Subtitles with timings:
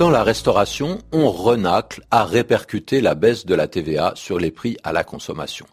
[0.00, 4.78] Dans la restauration, on renacle à répercuter la baisse de la TVA sur les prix
[4.82, 5.66] à la consommation.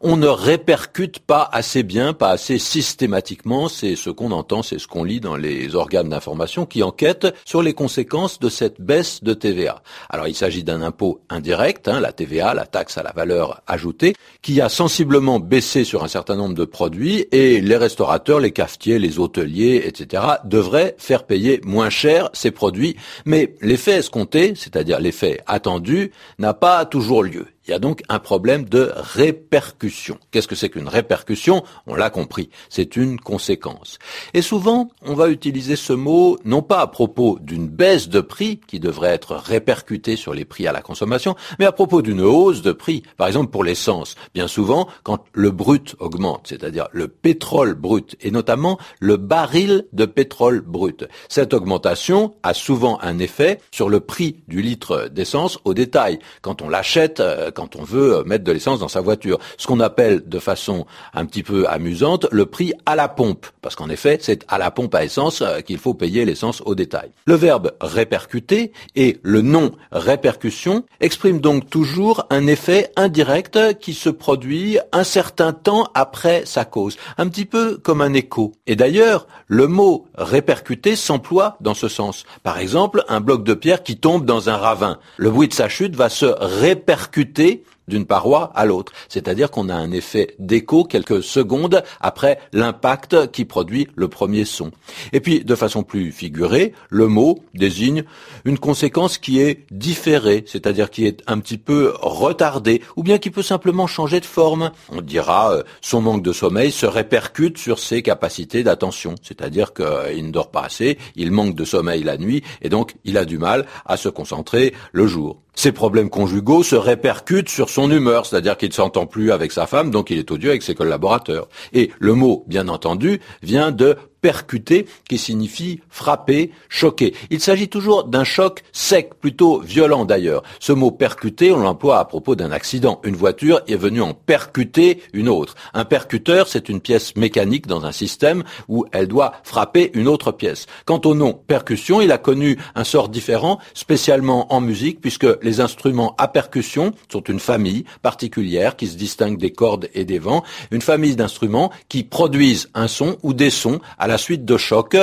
[0.00, 4.88] On ne répercute pas assez bien, pas assez systématiquement, c'est ce qu'on entend, c'est ce
[4.88, 9.32] qu'on lit dans les organes d'information qui enquêtent sur les conséquences de cette baisse de
[9.32, 9.80] TVA.
[10.10, 14.14] Alors il s'agit d'un impôt indirect, hein, la TVA, la taxe à la valeur ajoutée,
[14.42, 18.98] qui a sensiblement baissé sur un certain nombre de produits et les restaurateurs, les cafetiers,
[18.98, 20.24] les hôteliers, etc.
[20.44, 26.86] devraient faire payer moins cher ces produits, mais l'effet escompté, c'est-à-dire l'effet attendu, n'a pas
[26.86, 27.46] toujours lieu.
[27.68, 30.18] Il y a donc un problème de répercussion.
[30.30, 31.64] Qu'est-ce que c'est qu'une répercussion?
[31.86, 33.98] On l'a compris, c'est une conséquence.
[34.32, 38.58] Et souvent, on va utiliser ce mot non pas à propos d'une baisse de prix
[38.66, 42.62] qui devrait être répercutée sur les prix à la consommation, mais à propos d'une hausse
[42.62, 43.02] de prix.
[43.18, 44.14] Par exemple pour l'essence.
[44.32, 50.06] Bien souvent, quand le brut augmente, c'est-à-dire le pétrole brut, et notamment le baril de
[50.06, 51.06] pétrole brut.
[51.28, 56.18] Cette augmentation a souvent un effet sur le prix du litre d'essence au détail.
[56.40, 59.40] Quand on l'achète, euh, quand on veut mettre de l'essence dans sa voiture.
[59.56, 63.46] Ce qu'on appelle de façon un petit peu amusante le prix à la pompe.
[63.62, 66.76] Parce qu'en effet, c'est à la pompe à essence euh, qu'il faut payer l'essence au
[66.76, 67.10] détail.
[67.26, 74.08] Le verbe répercuter et le nom répercussion expriment donc toujours un effet indirect qui se
[74.08, 76.96] produit un certain temps après sa cause.
[77.16, 78.52] Un petit peu comme un écho.
[78.68, 82.24] Et d'ailleurs, le mot répercuter s'emploie dans ce sens.
[82.44, 85.00] Par exemple, un bloc de pierre qui tombe dans un ravin.
[85.16, 88.92] Le bruit de sa chute va se répercuter Ready d'une paroi à l'autre.
[89.08, 94.70] C'est-à-dire qu'on a un effet d'écho quelques secondes après l'impact qui produit le premier son.
[95.12, 98.04] Et puis, de façon plus figurée, le mot désigne
[98.44, 103.30] une conséquence qui est différée, c'est-à-dire qui est un petit peu retardée, ou bien qui
[103.30, 104.70] peut simplement changer de forme.
[104.90, 110.26] On dira euh, son manque de sommeil se répercute sur ses capacités d'attention, c'est-à-dire qu'il
[110.26, 113.38] ne dort pas assez, il manque de sommeil la nuit, et donc il a du
[113.38, 115.40] mal à se concentrer le jour.
[115.54, 119.68] Ces problèmes conjugaux se répercutent sur son humeur, c'est-à-dire qu'il ne s'entend plus avec sa
[119.68, 121.48] femme, donc il est odieux avec ses collaborateurs.
[121.72, 127.14] Et le mot, bien entendu, vient de percuter, qui signifie frapper, choquer.
[127.30, 130.42] Il s'agit toujours d'un choc sec, plutôt violent d'ailleurs.
[130.60, 133.00] Ce mot percuter, on l'emploie à propos d'un accident.
[133.04, 135.54] Une voiture est venue en percuter une autre.
[135.74, 140.32] Un percuteur, c'est une pièce mécanique dans un système où elle doit frapper une autre
[140.32, 140.66] pièce.
[140.84, 145.60] Quant au nom percussion, il a connu un sort différent, spécialement en musique, puisque les
[145.60, 150.44] instruments à percussion sont une famille particulière qui se distingue des cordes et des vents,
[150.70, 154.96] une famille d'instruments qui produisent un son ou des sons la suite de chocs.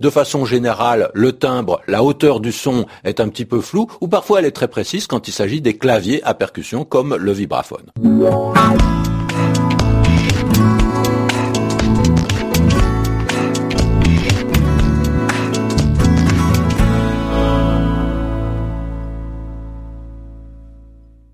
[0.00, 4.08] De façon générale, le timbre, la hauteur du son est un petit peu floue ou
[4.08, 7.86] parfois elle est très précise quand il s'agit des claviers à percussion comme le vibraphone.